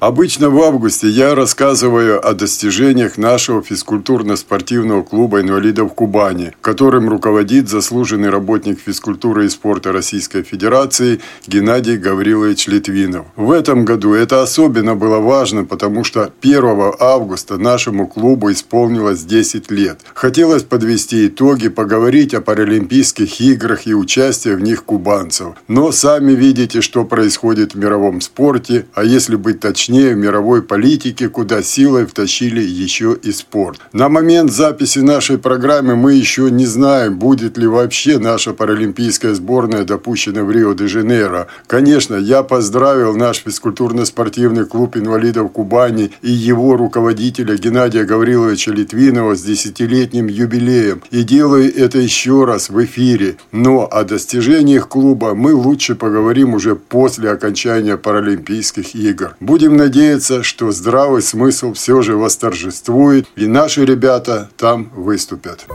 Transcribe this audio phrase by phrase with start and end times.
[0.00, 8.30] Обычно в августе я рассказываю о достижениях нашего физкультурно-спортивного клуба инвалидов Кубани, которым руководит заслуженный
[8.30, 13.26] работник физкультуры и спорта Российской Федерации Геннадий Гаврилович Литвинов.
[13.34, 19.68] В этом году это особенно было важно, потому что 1 августа нашему клубу исполнилось 10
[19.72, 19.98] лет.
[20.14, 25.54] Хотелось подвести итоги, поговорить о Паралимпийских играх и участии в них кубанцев.
[25.66, 30.60] Но сами видите, что происходит в мировом спорте, а если быть точнее, точнее в мировой
[30.60, 33.80] политике, куда силой втащили еще и спорт.
[33.94, 39.84] На момент записи нашей программы мы еще не знаем, будет ли вообще наша паралимпийская сборная
[39.84, 41.46] допущена в Рио-де-Жанейро.
[41.66, 49.42] Конечно, я поздравил наш физкультурно-спортивный клуб инвалидов Кубани и его руководителя Геннадия Гавриловича Литвинова с
[49.42, 51.02] десятилетним юбилеем.
[51.10, 53.36] И делаю это еще раз в эфире.
[53.52, 59.34] Но о достижениях клуба мы лучше поговорим уже после окончания Паралимпийских игр.
[59.40, 65.66] Будем надеяться, что здравый смысл все же восторжествует, и наши ребята там выступят.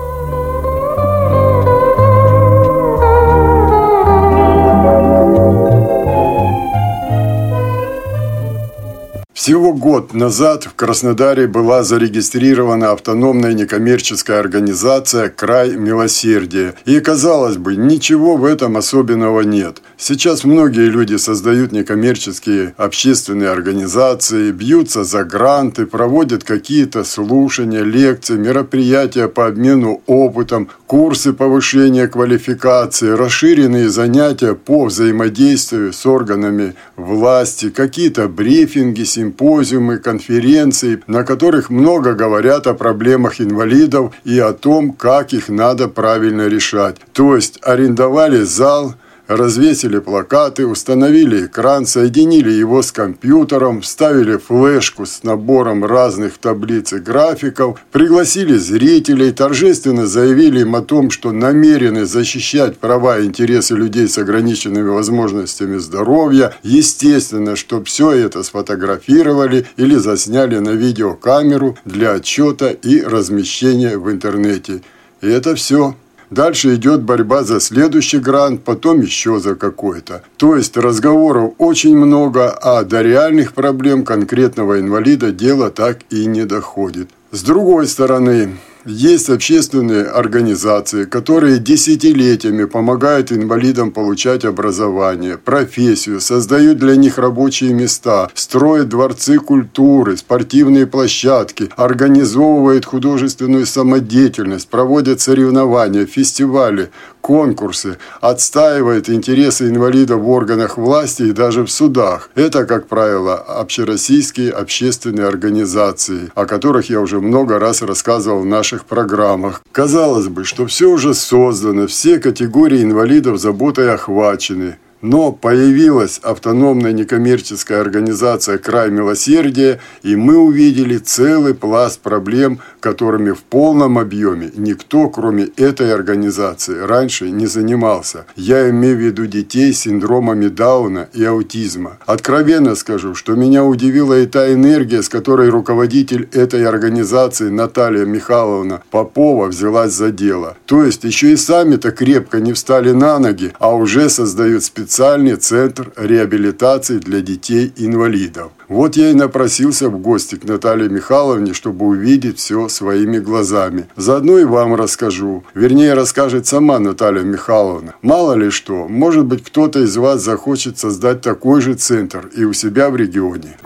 [9.43, 16.75] Всего год назад в Краснодаре была зарегистрирована автономная некоммерческая организация «Край милосердия».
[16.85, 19.81] И, казалось бы, ничего в этом особенного нет.
[19.97, 29.27] Сейчас многие люди создают некоммерческие общественные организации, бьются за гранты, проводят какие-то слушания, лекции, мероприятия
[29.27, 39.03] по обмену опытом, курсы повышения квалификации, расширенные занятия по взаимодействию с органами власти, какие-то брифинги,
[39.03, 45.49] симпозии симпозиумы, конференции, на которых много говорят о проблемах инвалидов и о том, как их
[45.49, 46.97] надо правильно решать.
[47.13, 48.95] То есть арендовали зал,
[49.35, 56.99] развесили плакаты, установили экран, соединили его с компьютером, вставили флешку с набором разных таблиц и
[56.99, 64.07] графиков, пригласили зрителей, торжественно заявили им о том, что намерены защищать права и интересы людей
[64.07, 66.53] с ограниченными возможностями здоровья.
[66.63, 74.81] Естественно, что все это сфотографировали или засняли на видеокамеру для отчета и размещения в интернете.
[75.21, 75.95] И это все.
[76.33, 80.23] Дальше идет борьба за следующий грант, потом еще за какой-то.
[80.37, 86.45] То есть разговоров очень много, а до реальных проблем конкретного инвалида дело так и не
[86.45, 87.09] доходит.
[87.29, 96.95] С другой стороны, есть общественные организации, которые десятилетиями помогают инвалидам получать образование, профессию, создают для
[96.95, 106.89] них рабочие места, строят дворцы культуры, спортивные площадки, организовывают художественную самодеятельность, проводят соревнования, фестивали,
[107.23, 112.29] конкурсы, отстаивает интересы инвалидов в органах власти и даже в судах.
[112.35, 118.85] Это, как правило, общероссийские общественные организации, о которых я уже много раз рассказывал в наших
[118.85, 119.61] программах.
[119.71, 124.77] Казалось бы, что все уже создано, все категории инвалидов заботой охвачены.
[125.03, 133.39] Но появилась автономная некоммерческая организация «Край милосердия», и мы увидели целый пласт проблем, которыми в
[133.39, 138.25] полном объеме никто, кроме этой организации, раньше не занимался.
[138.37, 141.97] Я имею в виду детей с синдромами Дауна и аутизма.
[142.05, 148.81] Откровенно скажу, что меня удивила и та энергия, с которой руководитель этой организации Наталья Михайловна
[148.89, 150.55] Попова взялась за дело.
[150.65, 155.37] То есть еще и сами-то крепко не встали на ноги, а уже создают специальные специальный
[155.37, 158.51] центр реабилитации для детей-инвалидов.
[158.67, 163.87] Вот я и напросился в гости к Наталье Михайловне, чтобы увидеть все своими глазами.
[163.95, 165.45] Заодно и вам расскажу.
[165.55, 167.95] Вернее, расскажет сама Наталья Михайловна.
[168.03, 172.53] Мало ли что, может быть, кто-то из вас захочет создать такой же центр и у
[172.53, 173.57] себя в регионе.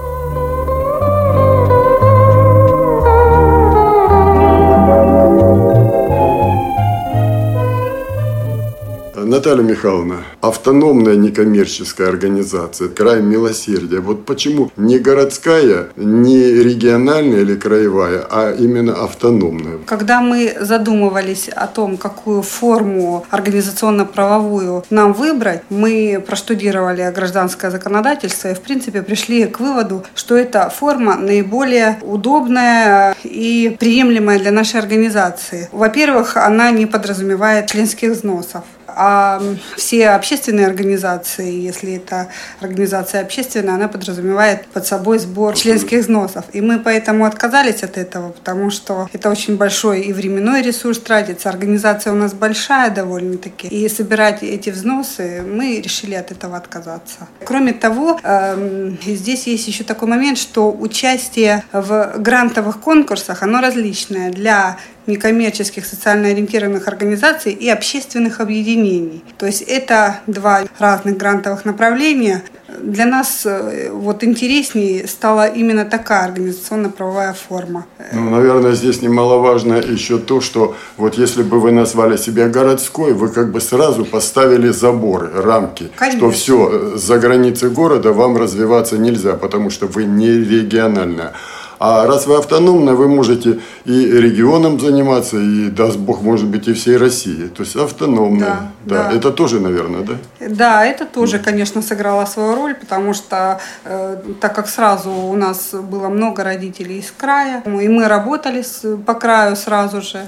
[9.37, 13.99] Наталья Михайловна, автономная некоммерческая организация «Край милосердия».
[13.99, 19.77] Вот почему не городская, не региональная или краевая, а именно автономная?
[19.85, 28.55] Когда мы задумывались о том, какую форму организационно-правовую нам выбрать, мы проштудировали гражданское законодательство и,
[28.55, 35.69] в принципе, пришли к выводу, что эта форма наиболее удобная и приемлемая для нашей организации.
[35.71, 38.63] Во-первых, она не подразумевает членских взносов
[38.97, 39.41] а
[39.75, 42.29] все общественные организации, если это
[42.59, 46.45] организация общественная, она подразумевает под собой сбор членских взносов.
[46.53, 51.49] И мы поэтому отказались от этого, потому что это очень большой и временной ресурс тратится.
[51.49, 53.67] Организация у нас большая довольно-таки.
[53.67, 57.27] И собирать эти взносы мы решили от этого отказаться.
[57.45, 64.31] Кроме того, эм, здесь есть еще такой момент, что участие в грантовых конкурсах, оно различное
[64.31, 69.23] для некоммерческих социально ориентированных организаций и общественных объединений.
[69.37, 72.43] То есть это два разных грантовых направления.
[72.81, 77.85] Для нас э, вот интереснее стала именно такая организационно-правовая форма.
[78.11, 83.29] Ну, наверное, здесь немаловажно еще то, что вот если бы вы назвали себя городской, вы
[83.29, 86.19] как бы сразу поставили заборы, рамки, Конечно.
[86.19, 91.33] что все, э, за границей города вам развиваться нельзя, потому что вы не региональная.
[91.79, 96.73] А раз вы автономно, вы можете и регионом заниматься, и, даст Бог, может быть, и
[96.73, 97.47] всей России.
[97.47, 98.39] То есть автономно.
[98.39, 99.09] Да, да.
[99.09, 99.15] да.
[99.15, 100.13] Это тоже, наверное, да?
[100.39, 105.73] Да, это тоже, конечно, сыграло свою роль, потому что э, так как сразу у нас
[105.73, 110.25] было много родителей из края, и мы работали с, по краю сразу же,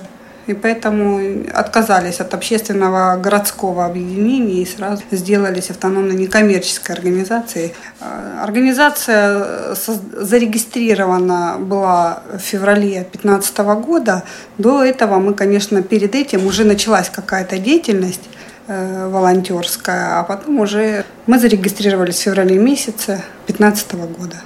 [0.50, 7.74] и поэтому отказались от общественного городского объединения и сразу сделались автономной некоммерческой организацией.
[8.01, 14.24] А, организация зарегистрирована была в феврале 2015 года.
[14.57, 18.28] До этого мы, конечно, перед этим уже началась какая-то деятельность
[18.68, 24.38] э, волонтерская, а потом уже мы зарегистрировались в феврале месяце 2015 года.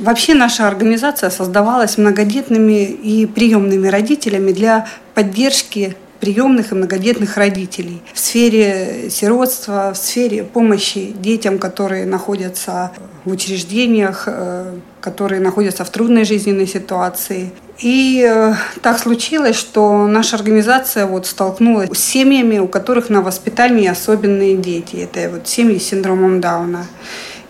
[0.00, 4.86] Вообще наша организация создавалась многодетными и приемными родителями для
[5.20, 12.90] поддержки приемных и многодетных родителей в сфере сиротства, в сфере помощи детям, которые находятся
[13.26, 17.50] в учреждениях, э, которые находятся в трудной жизненной ситуации.
[17.80, 23.88] И э, так случилось, что наша организация вот столкнулась с семьями, у которых на воспитании
[23.88, 24.96] особенные дети.
[24.96, 26.86] Это вот семьи с синдромом Дауна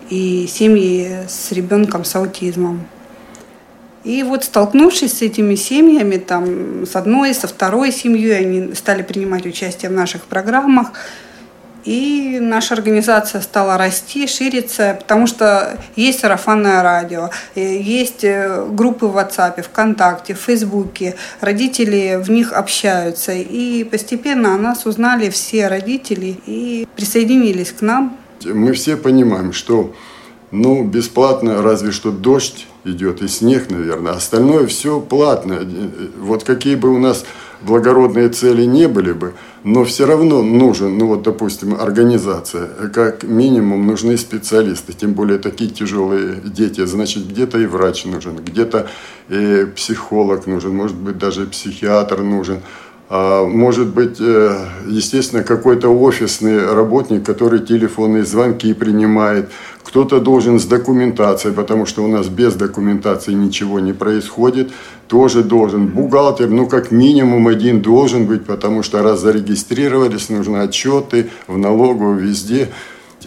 [0.08, 2.84] и семьи с ребенком с аутизмом.
[4.04, 9.44] И вот столкнувшись с этими семьями, там, с одной, со второй семьей, они стали принимать
[9.44, 10.92] участие в наших программах.
[11.84, 19.06] И наша организация стала расти, шириться, потому что есть сарафанное радио, э, есть э, группы
[19.06, 21.16] в WhatsApp, ВКонтакте, в Фейсбуке.
[21.40, 23.32] Родители в них общаются.
[23.32, 28.16] И постепенно о нас узнали все родители и присоединились к нам.
[28.44, 29.94] Мы все понимаем, что
[30.50, 34.12] ну, бесплатно, разве что дождь идет и снег, наверное.
[34.12, 35.58] Остальное все платно.
[36.18, 37.24] Вот какие бы у нас
[37.62, 39.34] благородные цели не были бы,
[39.64, 42.66] но все равно нужен, ну вот, допустим, организация.
[42.94, 46.84] Как минимум нужны специалисты, тем более такие тяжелые дети.
[46.86, 48.88] Значит, где-то и врач нужен, где-то
[49.28, 52.60] и психолог нужен, может быть, даже психиатр нужен.
[53.12, 59.50] А, может быть, э, естественно, какой-то офисный работник, который телефонные звонки принимает.
[59.82, 64.70] Кто-то должен с документацией, потому что у нас без документации ничего не происходит.
[65.08, 65.88] Тоже должен.
[65.88, 72.20] Бухгалтер, ну, как минимум один должен быть, потому что раз зарегистрировались, нужны отчеты в налоговую,
[72.20, 72.68] везде.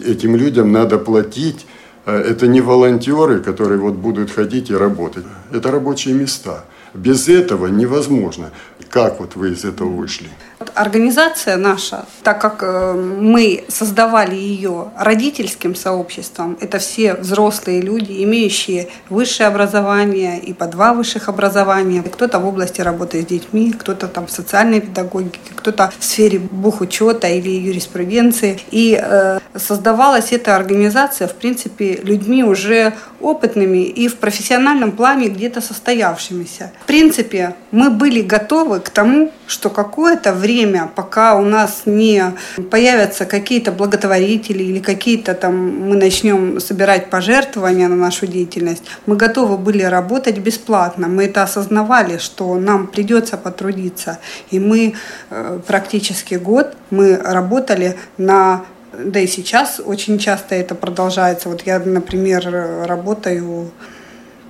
[0.02, 1.66] Этим людям надо платить.
[2.06, 5.26] Э, это не волонтеры, которые вот будут ходить и работать.
[5.52, 6.64] Это рабочие места.
[6.94, 8.50] Без этого невозможно.
[8.88, 10.28] Как вот вы из этого вышли?
[10.74, 18.88] Организация наша, так как э, мы создавали ее родительским сообществом, это все взрослые люди, имеющие
[19.08, 22.02] высшее образование и по два высших образования.
[22.02, 27.28] Кто-то в области работы с детьми, кто-то там в социальной педагогике, кто-то в сфере бухучета
[27.28, 28.58] или юриспруденции.
[28.72, 35.60] И э, создавалась эта организация, в принципе, людьми уже опытными и в профессиональном плане где-то
[35.60, 36.72] состоявшимися.
[36.82, 40.63] В принципе, мы были готовы к тому, что какое-то время,
[40.94, 42.34] пока у нас не
[42.70, 45.54] появятся какие-то благотворители или какие-то там
[45.88, 51.08] мы начнем собирать пожертвования на нашу деятельность, мы готовы были работать бесплатно.
[51.08, 54.18] Мы это осознавали, что нам придется потрудиться.
[54.50, 54.94] И мы
[55.30, 61.48] э, практически год мы работали на да и сейчас очень часто это продолжается.
[61.48, 62.48] Вот я, например,
[62.86, 63.70] работаю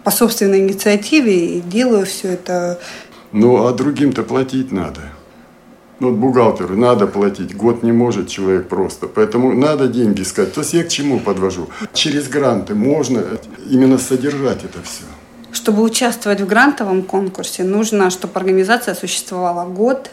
[0.05, 2.79] по собственной инициативе и делаю все это.
[3.33, 5.01] Ну, а другим-то платить надо.
[6.01, 9.07] Ну, вот бухгалтеру надо платить, год не может человек просто.
[9.07, 10.53] Поэтому надо деньги искать.
[10.53, 11.69] То есть я к чему подвожу?
[11.93, 13.23] Через гранты можно
[13.71, 15.05] именно содержать это все.
[15.53, 20.11] Чтобы участвовать в грантовом конкурсе, нужно, чтобы организация существовала год,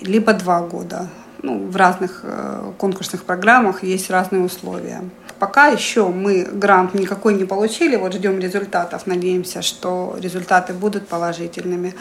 [0.00, 1.08] либо два года.
[1.42, 5.02] Ну, в разных э, конкурсных программах есть разные условия.
[5.38, 11.94] Пока еще мы грант никакой не получили, вот ждем результатов, надеемся, что результаты будут положительными.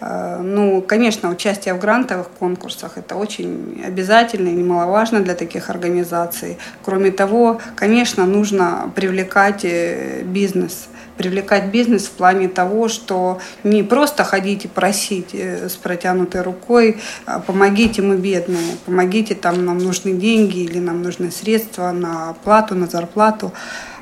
[0.00, 6.58] Э, ну, конечно, участие в грантовых конкурсах– это очень обязательно и немаловажно для таких организаций.
[6.84, 10.88] Кроме того, конечно, нужно привлекать э, бизнес–
[11.18, 16.98] привлекать бизнес в плане того, что не просто ходить и просить э, с протянутой рукой,
[17.26, 22.74] а помогите мы бедные, помогите, там нам нужны деньги или нам нужны средства на оплату,
[22.74, 23.52] на зарплату,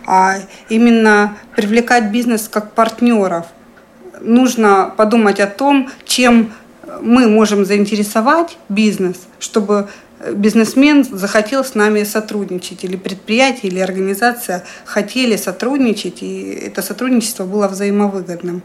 [0.07, 0.37] а
[0.69, 3.47] именно привлекать бизнес как партнеров.
[4.21, 6.53] Нужно подумать о том, чем
[7.03, 9.89] мы можем заинтересовать бизнес, чтобы
[10.33, 17.69] бизнесмен захотел с нами сотрудничать, или предприятие, или организация хотели сотрудничать, и это сотрудничество было
[17.69, 18.63] взаимовыгодным.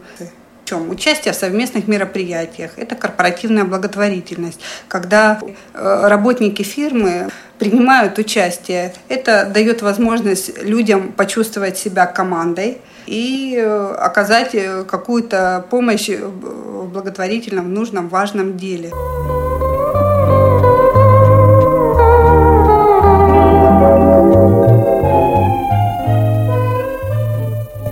[0.65, 0.89] Чем?
[0.89, 2.72] Участие в совместных мероприятиях.
[2.77, 4.62] Это корпоративная благотворительность.
[4.88, 5.41] Когда
[5.74, 7.29] э, работники фирмы
[7.62, 16.10] принимают участие, это дает возможность людям почувствовать себя командой и э, оказать э, какую-то помощь
[16.10, 18.89] в благотворительном, нужном, важном деле.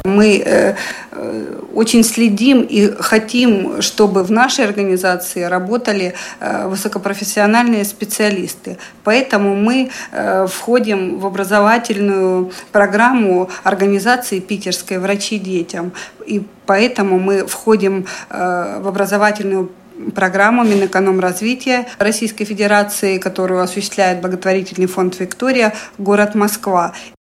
[0.03, 0.75] Мы э,
[1.73, 8.77] очень следим и хотим, чтобы в нашей организации работали э, высокопрофессиональные специалисты.
[9.03, 9.89] Поэтому мы
[10.47, 15.91] входим в образовательную программу организации питерской «Врачи детям».
[16.25, 19.71] И поэтому мы входим в образовательную
[20.15, 26.93] программу Минэкономразвития Российской Федерации, которую осуществляет благотворительный фонд «Виктория», город Москва.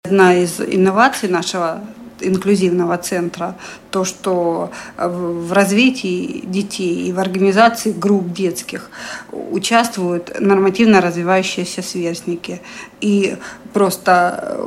[0.03, 1.81] Одна из инноваций нашего
[2.21, 3.55] инклюзивного центра,
[3.91, 8.89] то, что в развитии детей и в организации групп детских
[9.31, 12.61] участвуют нормативно развивающиеся сверстники.
[13.01, 13.37] И
[13.73, 14.59] просто,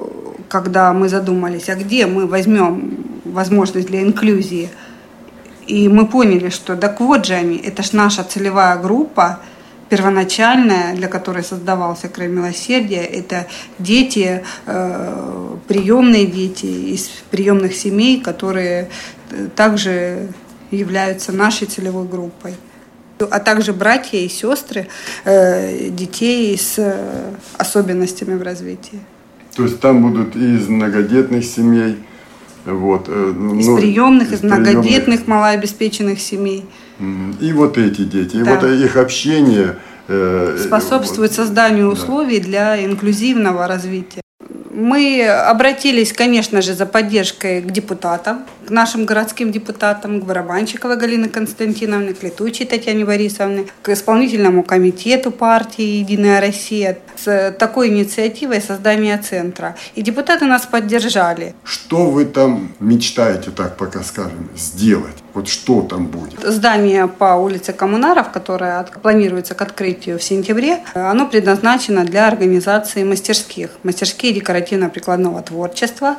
[0.49, 4.71] когда мы задумались, а где мы возьмем возможность для инклюзии,
[5.66, 9.38] и мы поняли, что так вот же они, это ж наша целевая группа–
[9.92, 13.46] первоначальная, для которой создавался край милосердия, это
[13.78, 18.88] дети, э, приемные дети из приемных семей, которые
[19.30, 20.28] э, также
[20.70, 22.54] являются нашей целевой группой
[23.30, 24.88] а также братья и сестры
[25.25, 26.76] э, детей с
[27.56, 28.99] особенностями в развитии.
[29.54, 31.99] То есть там будут и из многодетных семей,
[32.64, 36.64] вот, ну, из приемных, из, из многодетных, малообеспеченных семей.
[37.40, 39.76] И вот эти дети, и вот их общение
[40.09, 42.44] э, способствует созданию условий да.
[42.44, 44.23] для инклюзивного развития.
[44.75, 51.28] Мы обратились, конечно же, за поддержкой к депутатам, к нашим городским депутатам, к Барабанщиковой Галине
[51.28, 59.18] Константиновне, к Летучей Татьяне Борисовне, к исполнительному комитету партии «Единая Россия» с такой инициативой создания
[59.18, 59.76] центра.
[59.94, 61.54] И депутаты нас поддержали.
[61.64, 65.22] Что вы там мечтаете, так пока скажем, сделать?
[65.35, 66.41] Вот что там будет?
[66.43, 73.71] Здание по улице Коммунаров, которое планируется к открытию в сентябре, оно предназначено для организации мастерских.
[73.83, 76.17] Мастерские декоративно-прикладного творчества.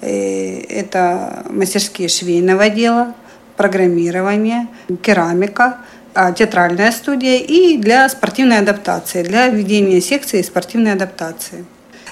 [0.00, 3.14] Э, это мастерские швейного дела,
[3.56, 4.68] программирование,
[5.02, 5.78] керамика,
[6.14, 11.64] а, театральная студия и для спортивной адаптации, для ведения секции спортивной адаптации.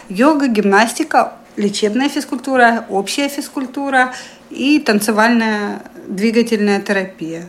[0.09, 4.15] Йога, гимнастика, лечебная физкультура, общая физкультура
[4.49, 7.45] и танцевальная двигательная терапия.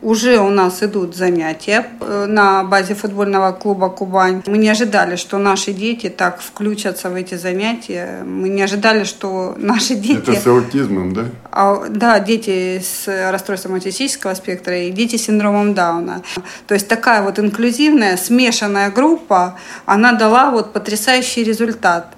[0.00, 4.42] Уже у нас идут занятия э, на базе футбольного клуба «Кубань».
[4.46, 8.22] Мы не ожидали, что наши дети так включатся в эти занятия.
[8.24, 10.30] Мы не ожидали, что наши дети...
[10.30, 11.24] Это с аутизмом, да?
[11.50, 16.22] А, да, дети с расстройством аутистического спектра и дети с синдромом Дауна.
[16.68, 22.14] То есть такая вот инклюзивная, смешанная группа, она дала вот потрясающий результат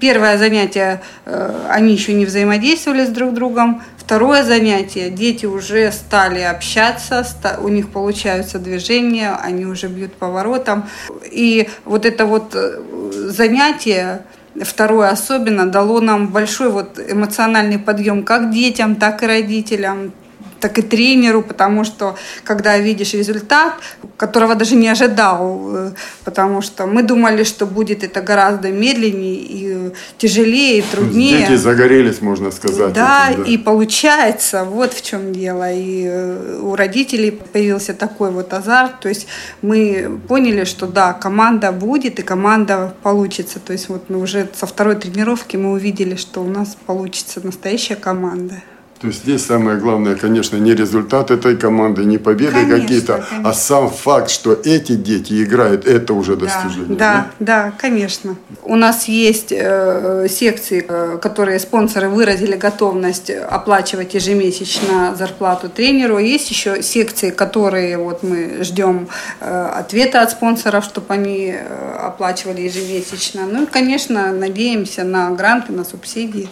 [0.00, 3.82] первое занятие э, они еще не взаимодействовали с друг другом.
[4.04, 7.26] Второе занятие дети уже стали общаться,
[7.58, 10.84] у них получаются движения, они уже бьют поворотом.
[11.30, 12.82] И вот это вот э,
[13.28, 14.26] занятие,
[14.60, 20.12] второе особенно, дало нам большой вот эмоциональный подъем как детям, так и родителям
[20.64, 23.74] так и тренеру, потому что когда видишь результат,
[24.16, 25.90] которого даже не ожидал, э,
[26.24, 31.40] потому что мы думали, что будет это гораздо медленнее и тяжелее, и труднее.
[31.40, 32.94] Дети загорелись, можно сказать.
[32.94, 35.70] Да, этим, да, и получается, вот в чем дело.
[35.70, 39.26] И э, у родителей появился такой вот азарт, то есть
[39.60, 43.60] мы поняли, что да, команда будет, и команда получится.
[43.60, 47.96] То есть вот мы уже со второй тренировки мы увидели, что у нас получится настоящая
[47.96, 48.62] команда.
[49.00, 53.90] То есть здесь самое главное, конечно, не результат этой команды, не победы какие-то, а сам
[53.90, 56.96] факт, что эти дети играют, это уже достижение.
[56.96, 58.36] Да, да, да, конечно.
[58.62, 66.18] У нас есть э, секции, э, которые спонсоры выразили готовность оплачивать ежемесячно зарплату тренеру.
[66.18, 69.08] Есть еще секции, которые вот мы ждем
[69.40, 73.46] э, ответа от спонсоров, чтобы они э, оплачивали ежемесячно.
[73.46, 76.48] Ну и, конечно, надеемся на гранты, на субсидии.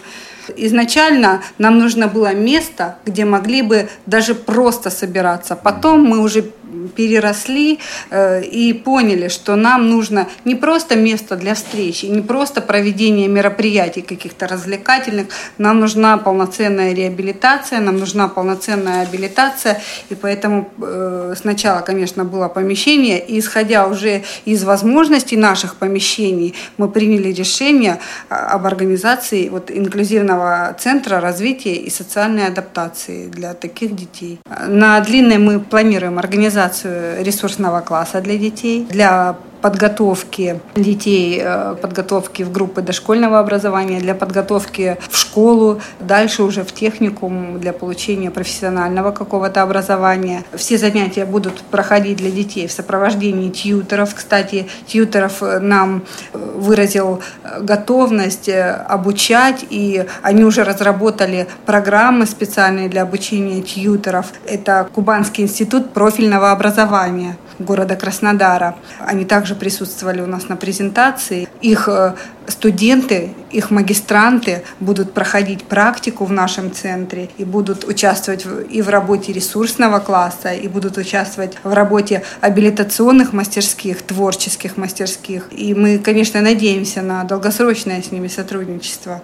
[0.55, 5.55] Изначально нам нужно было место, где могли бы даже просто собираться.
[5.55, 6.51] Потом мы уже
[6.95, 13.27] переросли э, и поняли, что нам нужно не просто место для встречи, не просто проведение
[13.27, 21.81] мероприятий каких-то развлекательных, нам нужна полноценная реабилитация, нам нужна полноценная абилитация, и поэтому э, сначала,
[21.81, 27.99] конечно, было помещение, и исходя уже из возможностей наших помещений, мы приняли решение
[28.29, 34.39] об организации вот инклюзивного центра развития и социальной адаптации для таких детей.
[34.67, 42.43] На длинной мы планируем организацию организацию ресурсного класса для детей, для подготовки детей, э, подготовки
[42.43, 49.11] в группы дошкольного образования, для подготовки в школу, дальше уже в техникум для получения профессионального
[49.11, 50.43] какого-то образования.
[50.53, 54.13] Все занятия будут проходить для детей в сопровождении тьютеров.
[54.13, 56.03] Кстати, тьютеров э, нам
[56.33, 57.21] э, выразил
[57.61, 64.25] готовность обучать, и они уже разработали программы специальные для обучения тьютеров.
[64.45, 68.75] Это Кубанский институт профильного образования города Краснодара.
[68.99, 71.47] Они также присутствовали у нас на презентации.
[71.61, 72.13] Их э,
[72.47, 79.33] студенты, их магистранты будут проходить практику в нашем центре и будут участвовать и в работе
[79.33, 85.47] ресурсного класса, и будут участвовать в работе абилитационных мастерских, творческих мастерских.
[85.51, 89.21] И мы, конечно, надеемся на долгосрочное с ними сотрудничество.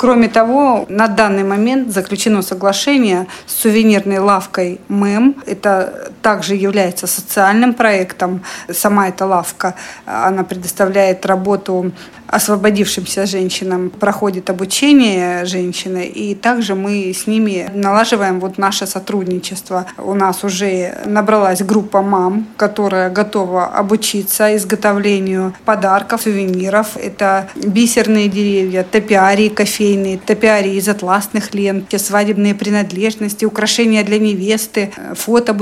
[0.00, 5.42] Кроме того, на данный момент заключено соглашение с сувенирной лавкой МЭМ.
[5.44, 8.42] Это также является социальным проектом.
[8.70, 9.74] Сама эта лавка,
[10.06, 11.92] она предоставляет работу
[12.30, 19.86] освободившимся женщинам проходит обучение женщины, и также мы с ними налаживаем вот наше сотрудничество.
[19.98, 26.96] У нас уже набралась группа мам, которая готова обучиться изготовлению подарков, сувениров.
[26.96, 35.52] Это бисерные деревья, топиарии кофейные, топиарии из атласных лент, свадебные принадлежности, украшения для невесты, фото,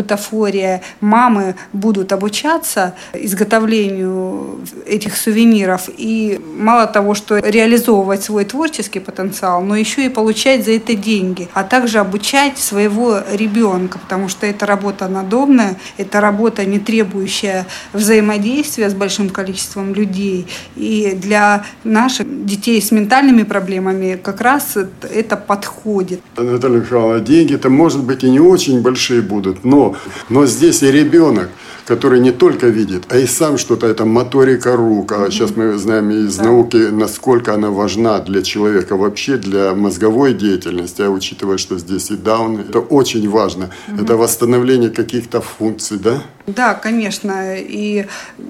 [0.48, 0.82] бутафория.
[1.00, 9.76] Мамы будут обучаться изготовлению этих сувениров и мало того, что реализовывать свой творческий потенциал, но
[9.76, 15.08] еще и получать за это деньги, а также обучать своего ребенка, потому что это работа
[15.08, 20.46] надобная, это работа, не требующая взаимодействия с большим количеством людей.
[20.76, 26.20] И для наших детей с ментальными проблемами как раз это подходит.
[26.37, 29.94] Наталья Михайловна, деньги-то, может быть, и не очень большие будут, но,
[30.28, 31.48] но здесь и ребенок–
[31.88, 35.12] который не только видит, а и сам что-то, это моторика рук.
[35.12, 36.44] А сейчас мы знаем из да.
[36.44, 42.16] науки, насколько она важна для человека вообще, для мозговой деятельности, а учитывая, что здесь и
[42.16, 43.70] даун, это очень важно.
[43.88, 44.03] Угу.
[44.03, 46.22] Это восстановление каких-то функций, да?
[46.48, 47.56] Да, конечно.
[47.56, 48.06] И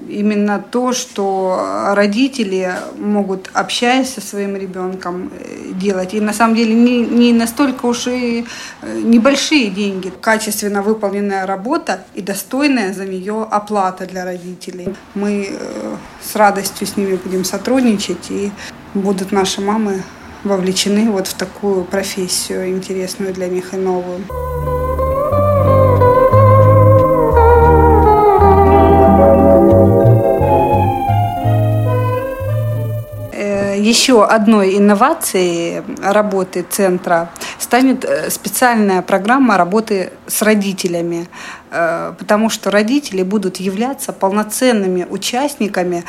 [0.07, 6.13] именно то, что родители могут, общаясь со своим ребенком, э, делать.
[6.13, 8.45] И на самом деле не, не настолько уж и
[8.81, 10.13] э, небольшие деньги.
[10.21, 14.95] Качественно выполненная работа и достойная за нее оплата для родителей.
[15.13, 18.51] Мы э, с радостью с ними будем сотрудничать, и
[18.93, 20.03] будут наши мамы
[20.45, 24.21] вовлечены вот в такую профессию интересную для них и новую.
[33.79, 41.27] Еще одной инновацией работы центра станет э, специальная программа работы с родителями,
[41.71, 46.03] э, потому что родители будут являться полноценными участниками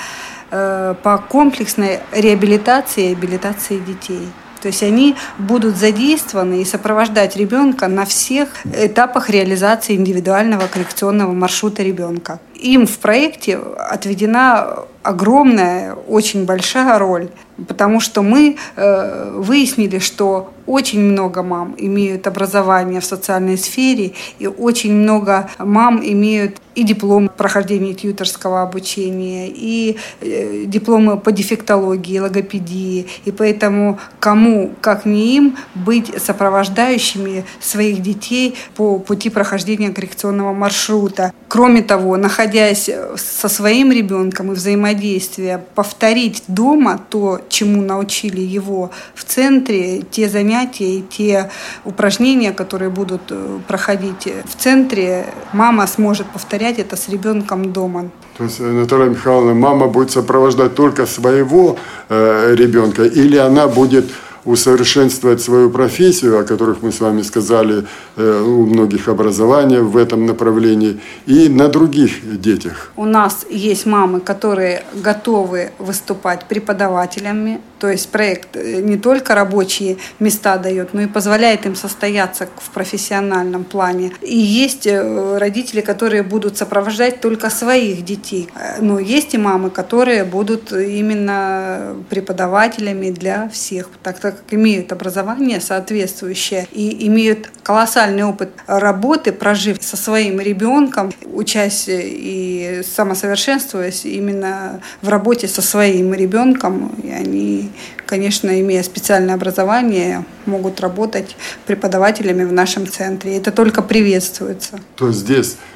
[0.50, 4.28] э, по комплексной реабилитации и абилитации детей.
[4.60, 11.82] То есть они будут задействованы и сопровождать ребенка на всех этапах реализации индивидуального коррекционного маршрута
[11.82, 12.40] ребенка.
[12.60, 17.30] Им в проекте отведена огромная, очень большая роль,
[17.66, 24.46] потому что мы э, выяснили, что очень много мам имеют образование в социальной сфере, и
[24.46, 33.06] очень много мам имеют и диплом прохождения тьюторского обучения, и э, дипломы по дефектологии, логопедии.
[33.24, 41.32] И поэтому кому, как не им, быть сопровождающими своих детей по пути прохождения коррекционного маршрута.
[41.48, 42.16] Кроме того,
[42.50, 50.28] находясь со своим ребенком и взаимодействия, повторить дома то, чему научили его в центре, те
[50.28, 51.50] занятия и те
[51.84, 58.10] упражнения, которые будут э, проходить в центре, мама сможет повторять это с ребенком дома.
[58.36, 61.76] То есть, э, Наталья Михайловна, мама будет сопровождать только своего
[62.08, 64.06] э, ребенка или она будет
[64.44, 70.26] усовершенствовать свою профессию, о которых мы с вами сказали, э, у многих образования в этом
[70.26, 72.92] направлении, и на других детях.
[72.96, 79.96] У нас есть мамы, которые готовы выступать преподавателями, то есть проект э, не только рабочие
[80.18, 84.12] места дает, но и позволяет им состояться в профессиональном плане.
[84.22, 88.48] И есть э, родители, которые будут сопровождать только своих детей.
[88.80, 95.60] Но есть и мамы, которые будут именно преподавателями для всех, так так как имеют образование
[95.60, 105.08] соответствующее и имеют колоссальный опыт работы, прожив со своим ребенком, учась и самосовершенствуясь именно в
[105.08, 107.70] работе со своим ребенком, и они,
[108.06, 113.36] конечно, имея специальное образование, могут работать преподавателями в нашем центре.
[113.36, 114.78] Это только приветствуется.
[114.96, 115.69] То здесь Э,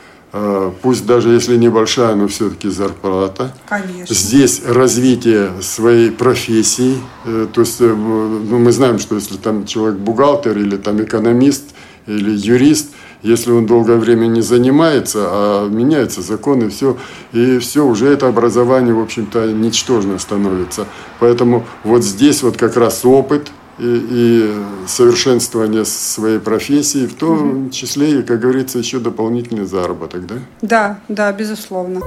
[0.83, 3.55] пусть даже если небольшая, но все-таки зарплата.
[3.68, 4.12] Конечно.
[4.12, 6.97] Здесь развитие своей профессии.
[7.25, 11.77] Э, то есть э, ну, мы знаем, что если там человек бухгалтер или там экономист
[12.09, 12.88] или юрист,
[13.23, 16.97] если он долгое время не занимается, а меняются законы, все,
[17.33, 20.87] и все, уже это образование, в общем-то, ничтожно становится.
[21.20, 28.20] Поэтому вот здесь вот как раз опыт– и, и совершенствование своей профессии, в том числе
[28.20, 30.34] и, как говорится, еще дополнительный заработок, да?
[30.62, 32.00] Да, да, безусловно.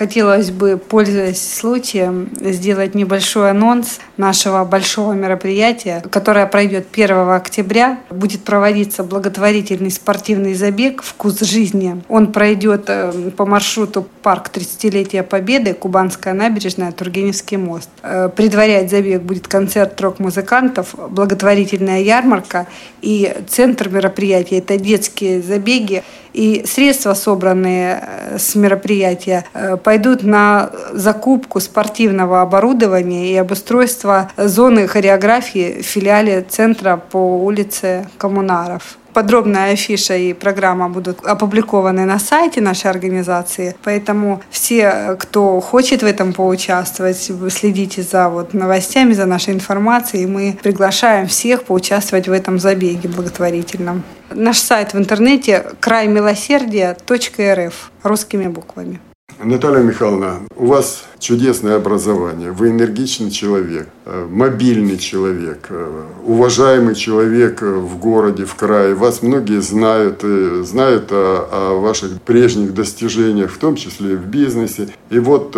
[0.00, 7.98] Хотелось бы, пользуясь случаем, сделать небольшой анонс нашего большого мероприятия, которое пройдет 1 октября.
[8.08, 12.02] Будет проводиться благотворительный спортивный забег «Вкус жизни».
[12.08, 17.90] Он пройдет э, по маршруту парк 30-летия Победы, Кубанская набережная, Тургеневский мост.
[18.02, 22.66] Э, предварять забег будет концерт рок-музыкантов, благотворительная ярмарка
[23.02, 26.02] и центр мероприятия– это детские забеги.
[26.32, 29.44] И средства, собранные э, с мероприятия,
[29.90, 38.98] пойдут на закупку спортивного оборудования и обустройство зоны хореографии в филиале центра по улице Коммунаров.
[39.14, 46.06] Подробная афиша и программа будут опубликованы на сайте нашей организации, поэтому все, кто хочет в
[46.06, 50.26] этом поучаствовать, следите за вот новостями, за нашей информацией.
[50.26, 54.04] Мы приглашаем всех поучаствовать в этом забеге благотворительном.
[54.30, 59.00] Наш сайт в интернете краймилосердия.рф русскими буквами.
[59.42, 67.62] Наталья Михайловна, у вас чудесное образование, вы энергичный человек, э, мобильный человек, э, уважаемый человек
[67.62, 68.94] э, в городе, в крае.
[68.94, 70.22] Вас многие знают,
[70.66, 74.88] знают о, о ваших прежних достижениях, в том числе и в бизнесе.
[75.08, 75.56] И вот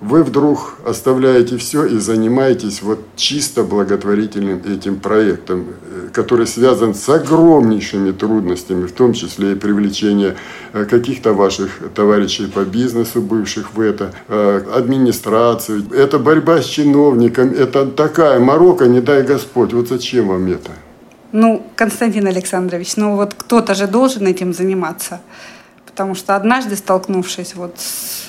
[0.00, 7.08] вы вдруг оставляете все и занимаетесь вот чисто благотворительным этим проектом, э, который связан с
[7.08, 10.36] огромнейшими трудностями, в том числе и привлечение
[10.74, 15.84] э, каких-то ваших товарищей по бизнесу, бывших в это, э, администрацию.
[15.94, 19.72] Это борьба с чиновниками, это такая морока, не дай Господь.
[19.72, 20.72] Вот зачем вам это?
[21.32, 25.20] Ну, Константин Александрович, ну вот кто-то же должен этим заниматься.
[25.86, 28.28] Потому что однажды, столкнувшись вот с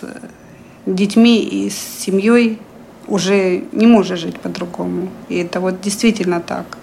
[0.87, 2.59] детьми и с семьей
[3.07, 5.09] уже не можешь жить по-другому.
[5.29, 6.77] И это вот действительно так.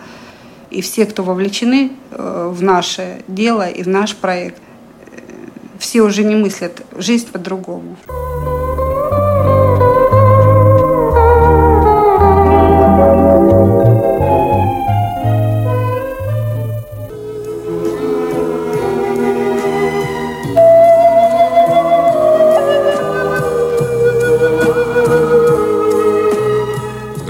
[0.70, 5.20] И все, кто вовлечены э, в наше дело и в наш проект, э,
[5.78, 7.96] все уже не мыслят жизнь по-другому.